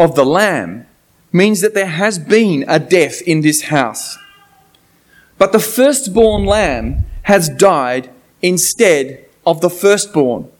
of 0.00 0.14
the 0.14 0.24
Lamb 0.24 0.86
means 1.32 1.60
that 1.60 1.74
there 1.74 1.92
has 2.02 2.18
been 2.18 2.64
a 2.66 2.78
death 2.78 3.20
in 3.20 3.42
this 3.42 3.64
house. 3.64 4.16
But 5.38 5.52
the 5.52 5.60
firstborn 5.60 6.44
lamb 6.44 7.06
has 7.22 7.48
died 7.48 8.10
instead 8.42 9.24
of 9.46 9.60
the 9.60 9.70
firstborn. 9.70 10.50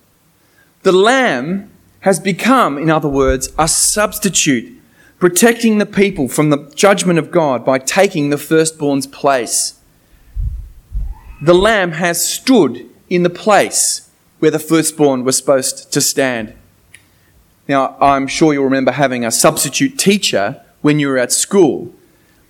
The 0.83 0.93
lamb 0.93 1.71
has 2.01 2.21
become, 2.21 2.79
in 2.79 2.89
other 2.91 3.09
words, 3.09 3.51
a 3.59 3.69
substitute, 3.69 4.81
protecting 5.19 5.79
the 5.79 5.87
people 5.87 6.29
from 6.29 6.51
the 6.51 6.71
judgment 6.75 7.19
of 7.19 7.33
God 7.33 7.65
by 7.65 7.79
taking 7.79 8.31
the 8.31 8.39
firstborn's 8.39 9.07
place. 9.07 9.81
The 11.43 11.55
lamb 11.55 11.93
has 11.93 12.25
stood 12.25 12.89
in 13.11 13.25
the 13.25 13.31
place 13.31 14.09
where 14.39 14.51
the 14.51 14.59
firstborn 14.59 15.25
was 15.25 15.37
supposed 15.37 15.93
to 15.93 16.01
stand. 16.01 16.55
Now, 17.69 17.97
I'm 18.01 18.27
sure 18.29 18.53
you'll 18.53 18.65
remember 18.65 18.93
having 18.93 19.25
a 19.25 19.31
substitute 19.31 19.99
teacher 19.99 20.63
when 20.81 21.01
you 21.01 21.09
were 21.09 21.19
at 21.19 21.33
school. 21.33 21.93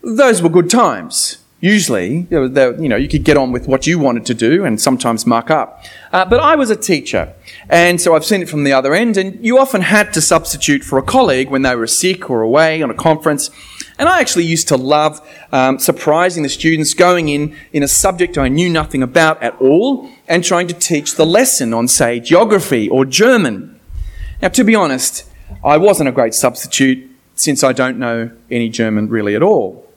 Those 0.03 0.43
were 0.43 0.49
good 0.49 0.71
times. 0.71 1.38
Usually, 1.61 2.29
you 2.31 2.89
know, 2.89 2.95
you 2.95 3.09
could 3.09 3.25
get 3.25 3.37
on 3.37 3.51
with 3.51 3.67
what 3.67 3.85
you 3.85 3.99
wanted 3.99 4.25
to 4.27 4.35
do 4.35 4.65
and 4.65 4.81
sometimes 4.81 5.27
muck 5.27 5.51
up. 5.51 5.85
Uh, 6.13 6.25
but 6.25 6.39
I 6.39 6.55
was 6.55 6.71
a 6.71 6.77
teacher, 6.77 7.35
and 7.69 8.01
so 8.01 8.15
I've 8.15 8.25
seen 8.25 8.43
it 8.43 8.49
from 8.49 8.63
the 8.63 8.73
other 8.73 8.95
end, 8.95 9.17
and 9.17 9.45
you 9.45 9.59
often 9.59 9.81
had 9.81 10.13
to 10.13 10.21
substitute 10.21 10.85
for 10.85 10.99
a 10.99 11.03
colleague 11.03 11.51
when 11.51 11.63
they 11.63 11.75
were 11.75 11.89
sick 11.89 12.31
or 12.31 12.43
away 12.43 12.81
on 12.81 12.91
a 12.91 12.95
conference. 12.95 13.51
And 13.99 14.09
I 14.09 14.21
actually 14.21 14.45
used 14.45 14.69
to 14.69 14.77
love 14.77 15.21
um, 15.51 15.81
surprising 15.81 16.45
the 16.45 16.49
students, 16.49 16.95
going 16.95 17.29
in 17.29 17.57
in 17.73 17.83
a 17.83 17.89
subject 17.89 18.39
I 18.39 18.47
knew 18.47 18.71
nothing 18.71 19.03
about 19.03 19.43
at 19.43 19.61
all, 19.61 20.09
and 20.29 20.45
trying 20.45 20.69
to 20.69 20.75
teach 20.75 21.17
the 21.17 21.27
lesson 21.27 21.75
on, 21.75 21.89
say, 21.89 22.21
geography 22.21 22.89
or 22.89 23.05
German. 23.05 23.81
Now, 24.41 24.49
to 24.51 24.63
be 24.63 24.77
honest, 24.77 25.29
I 25.65 25.77
wasn't 25.77 26.09
a 26.09 26.13
great 26.13 26.35
substitute 26.35 27.11
since 27.35 27.65
I 27.65 27.73
don't 27.73 27.99
know 27.99 28.31
any 28.49 28.69
German 28.69 29.09
really 29.09 29.35
at 29.35 29.43
all. 29.43 29.88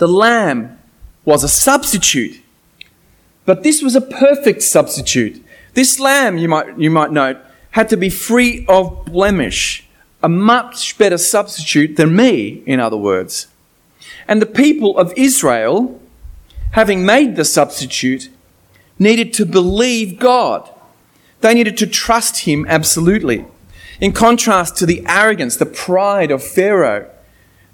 The 0.00 0.08
lamb 0.08 0.78
was 1.26 1.44
a 1.44 1.48
substitute. 1.48 2.40
But 3.44 3.62
this 3.62 3.82
was 3.82 3.94
a 3.94 4.00
perfect 4.00 4.62
substitute. 4.62 5.44
This 5.74 6.00
lamb, 6.00 6.38
you 6.38 6.48
might, 6.48 6.78
you 6.78 6.90
might 6.90 7.12
note, 7.12 7.36
had 7.72 7.90
to 7.90 7.98
be 7.98 8.08
free 8.08 8.64
of 8.66 9.04
blemish, 9.04 9.86
a 10.22 10.28
much 10.28 10.96
better 10.96 11.18
substitute 11.18 11.96
than 11.96 12.16
me, 12.16 12.62
in 12.64 12.80
other 12.80 12.96
words. 12.96 13.48
And 14.26 14.40
the 14.40 14.46
people 14.46 14.96
of 14.96 15.12
Israel, 15.18 16.00
having 16.70 17.04
made 17.04 17.36
the 17.36 17.44
substitute, 17.44 18.30
needed 18.98 19.34
to 19.34 19.44
believe 19.44 20.18
God. 20.18 20.66
They 21.42 21.52
needed 21.52 21.76
to 21.76 21.86
trust 21.86 22.44
Him 22.48 22.64
absolutely. 22.70 23.44
In 24.00 24.12
contrast 24.12 24.78
to 24.78 24.86
the 24.86 25.04
arrogance, 25.06 25.58
the 25.58 25.66
pride 25.66 26.30
of 26.30 26.42
Pharaoh, 26.42 27.10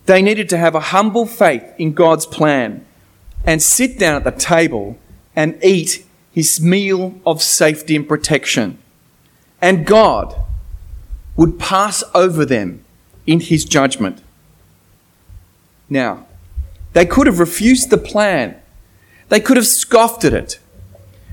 they 0.06 0.22
needed 0.22 0.48
to 0.48 0.56
have 0.56 0.74
a 0.74 0.80
humble 0.80 1.26
faith 1.26 1.64
in 1.78 1.92
God's 1.92 2.26
plan 2.26 2.86
and 3.44 3.62
sit 3.62 3.98
down 3.98 4.16
at 4.16 4.24
the 4.24 4.30
table 4.30 4.98
and 5.34 5.58
eat 5.62 6.04
his 6.32 6.60
meal 6.60 7.20
of 7.26 7.42
safety 7.42 7.96
and 7.96 8.08
protection. 8.08 8.78
And 9.60 9.86
God 9.86 10.34
would 11.36 11.58
pass 11.58 12.02
over 12.14 12.44
them 12.44 12.84
in 13.26 13.40
his 13.40 13.64
judgment. 13.64 14.22
Now, 15.88 16.26
they 16.92 17.06
could 17.06 17.26
have 17.26 17.38
refused 17.38 17.90
the 17.90 17.98
plan. 17.98 18.60
They 19.28 19.40
could 19.40 19.56
have 19.56 19.66
scoffed 19.66 20.24
at 20.24 20.32
it. 20.32 20.58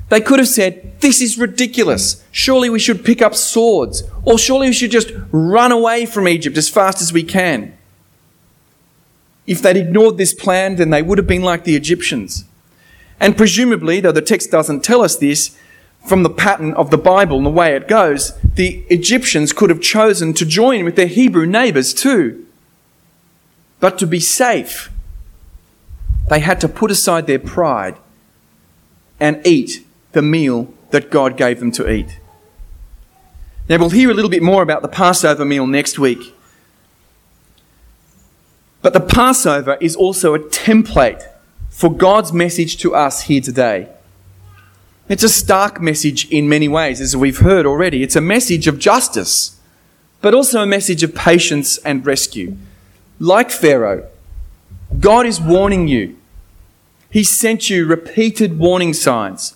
They 0.09 0.19
could 0.19 0.39
have 0.39 0.47
said, 0.47 0.99
This 0.99 1.21
is 1.21 1.37
ridiculous. 1.37 2.23
Surely 2.31 2.69
we 2.69 2.79
should 2.79 3.05
pick 3.05 3.21
up 3.21 3.35
swords. 3.35 4.03
Or 4.23 4.37
surely 4.37 4.67
we 4.67 4.73
should 4.73 4.91
just 4.91 5.11
run 5.31 5.71
away 5.71 6.05
from 6.05 6.27
Egypt 6.27 6.57
as 6.57 6.69
fast 6.69 7.01
as 7.01 7.13
we 7.13 7.23
can. 7.23 7.77
If 9.45 9.61
they'd 9.61 9.77
ignored 9.77 10.17
this 10.17 10.33
plan, 10.33 10.75
then 10.75 10.89
they 10.89 11.01
would 11.01 11.17
have 11.17 11.27
been 11.27 11.41
like 11.41 11.63
the 11.63 11.75
Egyptians. 11.75 12.45
And 13.19 13.37
presumably, 13.37 13.99
though 13.99 14.11
the 14.11 14.21
text 14.21 14.51
doesn't 14.51 14.83
tell 14.83 15.01
us 15.01 15.17
this, 15.17 15.57
from 16.05 16.23
the 16.23 16.29
pattern 16.29 16.73
of 16.73 16.89
the 16.89 16.97
Bible 16.97 17.37
and 17.37 17.45
the 17.45 17.49
way 17.49 17.75
it 17.75 17.87
goes, 17.87 18.33
the 18.41 18.83
Egyptians 18.89 19.53
could 19.53 19.69
have 19.69 19.81
chosen 19.81 20.33
to 20.33 20.45
join 20.45 20.83
with 20.83 20.95
their 20.95 21.07
Hebrew 21.07 21.45
neighbors 21.45 21.93
too. 21.93 22.45
But 23.79 23.97
to 23.99 24.07
be 24.07 24.19
safe, 24.19 24.91
they 26.29 26.39
had 26.39 26.59
to 26.61 26.67
put 26.67 26.91
aside 26.91 27.27
their 27.27 27.39
pride 27.39 27.97
and 29.19 29.45
eat 29.45 29.85
the 30.11 30.21
meal 30.21 30.73
that 30.91 31.09
God 31.09 31.37
gave 31.37 31.59
them 31.59 31.71
to 31.73 31.89
eat. 31.89 32.19
Now, 33.69 33.77
we'll 33.77 33.89
hear 33.89 34.11
a 34.11 34.13
little 34.13 34.29
bit 34.29 34.43
more 34.43 34.61
about 34.61 34.81
the 34.81 34.89
Passover 34.89 35.45
meal 35.45 35.65
next 35.65 35.97
week. 35.97 36.35
But 38.83 38.93
the 38.93 38.99
Passover 38.99 39.77
is 39.79 39.95
also 39.95 40.35
a 40.35 40.39
template 40.39 41.25
for 41.69 41.91
God's 41.91 42.33
message 42.33 42.77
to 42.77 42.93
us 42.93 43.23
here 43.23 43.41
today. 43.41 43.87
It's 45.07 45.23
a 45.23 45.29
stark 45.29 45.81
message 45.81 46.29
in 46.29 46.49
many 46.49 46.67
ways, 46.67 46.99
as 46.99 47.15
we've 47.15 47.39
heard 47.39 47.65
already. 47.65 48.03
It's 48.03 48.17
a 48.17 48.21
message 48.21 48.67
of 48.67 48.79
justice, 48.79 49.59
but 50.21 50.33
also 50.33 50.61
a 50.61 50.67
message 50.67 51.01
of 51.01 51.15
patience 51.15 51.77
and 51.79 52.05
rescue. 52.05 52.57
Like 53.19 53.51
Pharaoh, 53.51 54.09
God 54.99 55.25
is 55.25 55.39
warning 55.39 55.87
you. 55.87 56.17
He 57.09 57.23
sent 57.23 57.69
you 57.69 57.85
repeated 57.85 58.59
warning 58.59 58.93
signs. 58.93 59.55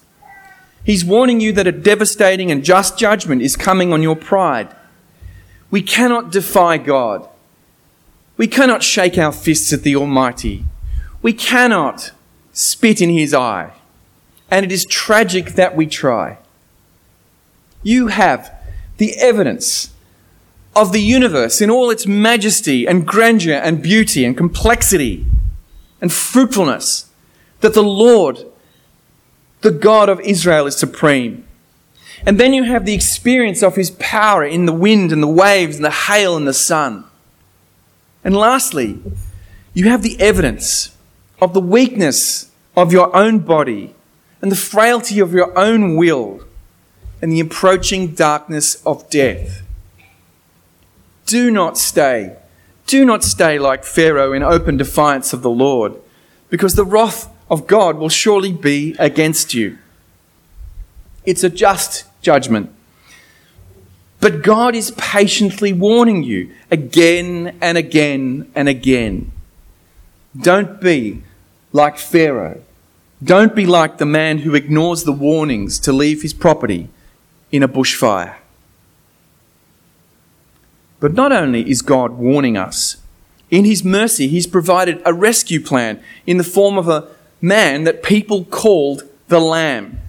He's 0.85 1.03
warning 1.03 1.41
you 1.41 1.51
that 1.51 1.67
a 1.67 1.73
devastating 1.73 2.49
and 2.49 2.63
just 2.63 2.97
judgment 2.97 3.41
is 3.41 3.57
coming 3.57 3.91
on 3.91 4.01
your 4.01 4.15
pride. 4.15 4.73
We 5.69 5.81
cannot 5.81 6.31
defy 6.31 6.77
God. 6.77 7.27
We 8.37 8.47
cannot 8.47 8.83
shake 8.83 9.17
our 9.17 9.31
fists 9.31 9.73
at 9.73 9.83
the 9.83 9.95
Almighty. 9.95 10.63
We 11.21 11.33
cannot 11.33 12.11
spit 12.53 13.01
in 13.01 13.09
His 13.09 13.33
eye. 13.33 13.73
And 14.49 14.65
it 14.65 14.71
is 14.71 14.85
tragic 14.85 15.53
that 15.53 15.75
we 15.75 15.87
try. 15.87 16.37
You 17.83 18.07
have 18.07 18.53
the 18.97 19.15
evidence 19.17 19.91
of 20.75 20.91
the 20.91 21.01
universe 21.01 21.59
in 21.59 21.71
all 21.71 21.89
its 21.89 22.05
majesty 22.05 22.87
and 22.87 23.05
grandeur 23.05 23.55
and 23.55 23.81
beauty 23.81 24.23
and 24.23 24.37
complexity 24.37 25.25
and 25.99 26.13
fruitfulness 26.13 27.09
that 27.61 27.73
the 27.73 27.83
Lord, 27.83 28.45
the 29.61 29.71
God 29.71 30.07
of 30.07 30.19
Israel, 30.21 30.67
is 30.67 30.77
supreme. 30.77 31.47
And 32.25 32.39
then 32.39 32.53
you 32.53 32.63
have 32.63 32.85
the 32.85 32.93
experience 32.93 33.63
of 33.63 33.75
his 33.75 33.91
power 33.91 34.43
in 34.43 34.65
the 34.65 34.73
wind 34.73 35.11
and 35.11 35.21
the 35.21 35.27
waves 35.27 35.77
and 35.77 35.85
the 35.85 35.91
hail 35.91 36.37
and 36.37 36.47
the 36.47 36.53
sun. 36.53 37.06
And 38.27 38.35
lastly, 38.35 38.99
you 39.73 39.87
have 39.87 40.03
the 40.03 40.19
evidence 40.19 40.93
of 41.39 41.53
the 41.53 41.61
weakness 41.61 42.51
of 42.75 42.91
your 42.91 43.15
own 43.15 43.39
body 43.39 43.95
and 44.41 44.51
the 44.51 44.57
frailty 44.57 45.21
of 45.21 45.31
your 45.31 45.57
own 45.57 45.95
will 45.95 46.41
and 47.21 47.31
the 47.31 47.39
approaching 47.39 48.13
darkness 48.13 48.85
of 48.85 49.09
death. 49.09 49.61
Do 51.25 51.49
not 51.49 51.77
stay. 51.77 52.35
Do 52.85 53.05
not 53.05 53.23
stay 53.23 53.59
like 53.59 53.85
Pharaoh 53.85 54.33
in 54.33 54.43
open 54.43 54.75
defiance 54.75 55.31
of 55.31 55.41
the 55.41 55.49
Lord, 55.49 55.93
because 56.49 56.75
the 56.75 56.83
wrath 56.83 57.29
of 57.49 57.65
God 57.65 57.95
will 57.95 58.09
surely 58.09 58.51
be 58.51 58.93
against 58.99 59.53
you. 59.53 59.77
It's 61.25 61.45
a 61.45 61.49
just 61.49 62.03
judgment. 62.21 62.73
But 64.19 64.41
God 64.41 64.75
is 64.75 64.91
patiently 64.91 65.73
warning 65.73 66.23
you 66.23 66.51
again 66.71 67.57
and 67.61 67.77
again 67.77 68.51
and 68.55 68.67
again. 68.67 69.31
Don't 70.39 70.81
be 70.81 71.23
like 71.71 71.97
Pharaoh. 71.97 72.61
Don't 73.23 73.55
be 73.55 73.65
like 73.65 73.97
the 73.97 74.05
man 74.05 74.39
who 74.39 74.55
ignores 74.55 75.03
the 75.03 75.11
warnings 75.11 75.79
to 75.79 75.93
leave 75.93 76.21
his 76.21 76.33
property 76.33 76.89
in 77.51 77.63
a 77.63 77.67
bushfire. 77.67 78.35
But 80.99 81.13
not 81.13 81.31
only 81.31 81.69
is 81.69 81.81
God 81.81 82.13
warning 82.13 82.57
us, 82.57 82.97
in 83.49 83.65
His 83.65 83.83
mercy, 83.83 84.27
He's 84.27 84.47
provided 84.47 85.01
a 85.05 85.13
rescue 85.13 85.61
plan 85.61 86.01
in 86.25 86.37
the 86.37 86.43
form 86.43 86.77
of 86.77 86.89
a 86.89 87.07
man 87.41 87.83
that 87.83 88.03
people 88.03 88.45
called 88.45 89.03
the 89.27 89.39
Lamb. 89.39 89.99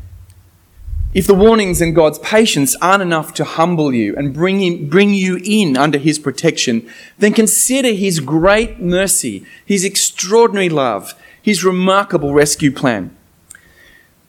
If 1.14 1.26
the 1.26 1.34
warnings 1.34 1.80
and 1.80 1.94
God's 1.94 2.18
patience 2.18 2.76
aren't 2.82 3.02
enough 3.02 3.32
to 3.34 3.44
humble 3.44 3.94
you 3.94 4.14
and 4.16 4.34
bring, 4.34 4.60
him, 4.60 4.88
bring 4.88 5.14
you 5.14 5.40
in 5.42 5.76
under 5.76 5.96
His 5.96 6.18
protection, 6.18 6.88
then 7.18 7.32
consider 7.32 7.92
His 7.92 8.20
great 8.20 8.78
mercy, 8.78 9.46
His 9.64 9.84
extraordinary 9.84 10.68
love, 10.68 11.14
His 11.40 11.64
remarkable 11.64 12.34
rescue 12.34 12.70
plan. 12.70 13.16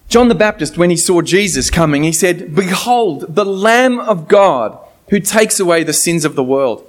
John 0.07 0.27
the 0.27 0.35
Baptist, 0.35 0.77
when 0.77 0.89
he 0.89 0.97
saw 0.97 1.21
Jesus 1.21 1.69
coming, 1.69 2.03
he 2.03 2.11
said, 2.11 2.55
Behold, 2.55 3.35
the 3.35 3.45
Lamb 3.45 3.99
of 3.99 4.27
God 4.27 4.79
who 5.09 5.19
takes 5.19 5.59
away 5.59 5.83
the 5.83 5.93
sins 5.93 6.25
of 6.25 6.35
the 6.35 6.43
world. 6.43 6.83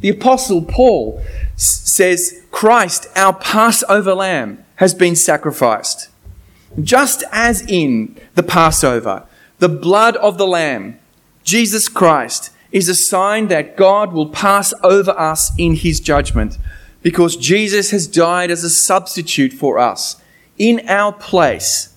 The 0.00 0.08
Apostle 0.08 0.62
Paul 0.62 1.22
says, 1.54 2.42
Christ, 2.50 3.08
our 3.14 3.34
Passover 3.34 4.14
lamb, 4.14 4.64
has 4.76 4.94
been 4.94 5.16
sacrificed. 5.16 6.08
Just 6.80 7.24
as 7.30 7.62
in 7.68 8.18
the 8.36 8.42
Passover, 8.42 9.26
the 9.62 9.68
blood 9.68 10.16
of 10.16 10.38
the 10.38 10.46
lamb, 10.46 10.98
Jesus 11.44 11.88
Christ, 11.88 12.50
is 12.72 12.88
a 12.88 12.94
sign 12.94 13.46
that 13.46 13.76
God 13.76 14.12
will 14.12 14.28
pass 14.28 14.74
over 14.82 15.12
us 15.12 15.52
in 15.56 15.76
his 15.76 16.00
judgment 16.00 16.58
because 17.00 17.36
Jesus 17.36 17.90
has 17.92 18.06
died 18.06 18.50
as 18.50 18.64
a 18.64 18.70
substitute 18.70 19.52
for 19.52 19.78
us 19.78 20.20
in 20.58 20.82
our 20.88 21.12
place 21.12 21.94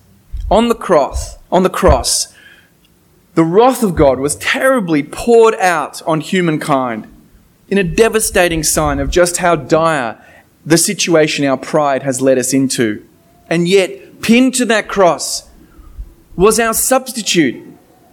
on 0.51 0.67
the 0.67 0.75
cross, 0.75 1.38
on 1.51 1.63
the 1.63 1.69
cross 1.69 2.36
the 3.36 3.43
wrath 3.43 3.84
of 3.84 3.95
God 3.95 4.17
was 4.19 4.38
terribly 4.38 5.04
poured 5.04 5.56
out 5.56 6.01
on 6.04 6.21
humankind 6.21 7.12
in 7.67 7.78
a 7.78 7.84
devastating 7.84 8.63
sign 8.63 8.99
of 8.99 9.10
just 9.10 9.38
how 9.38 9.58
dire 9.58 10.23
the 10.65 10.78
situation 10.78 11.45
our 11.45 11.58
pride 11.58 12.04
has 12.04 12.21
led 12.21 12.38
us 12.38 12.54
into. 12.54 13.06
And 13.49 13.67
yet, 13.67 14.21
pinned 14.21 14.54
to 14.56 14.65
that 14.65 14.88
cross 14.88 15.49
was 16.35 16.59
our 16.59 16.73
substitute, 16.73 17.65